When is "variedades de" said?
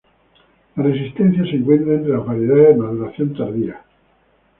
2.25-2.73